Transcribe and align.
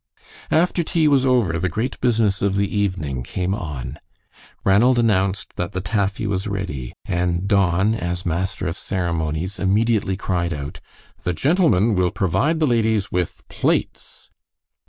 After 0.49 0.83
tea 0.83 1.07
was 1.07 1.27
over 1.27 1.59
the 1.59 1.69
great 1.69 1.99
business 2.01 2.41
of 2.41 2.55
the 2.55 2.65
evening 2.75 3.21
came 3.21 3.53
on. 3.53 3.99
Ranald 4.63 4.97
announced 4.97 5.55
that 5.57 5.73
the 5.73 5.79
taffy 5.79 6.25
was 6.25 6.47
ready, 6.47 6.95
and 7.05 7.47
Don, 7.47 7.93
as 7.93 8.25
master 8.25 8.67
of 8.67 8.75
ceremonies, 8.75 9.59
immediately 9.59 10.17
cried 10.17 10.53
out: 10.53 10.79
"The 11.21 11.33
gentlemen 11.33 11.93
will 11.93 12.09
provide 12.09 12.57
the 12.59 12.65
ladies 12.65 13.11
with 13.11 13.47
plates." 13.47 14.31